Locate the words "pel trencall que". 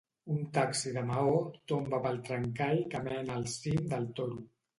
2.07-3.03